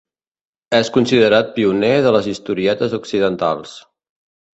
És 0.77 0.87
considerat 0.95 1.51
pioner 1.57 1.91
de 2.05 2.13
les 2.15 2.31
historietes 2.31 2.97
occidentals. 2.99 3.75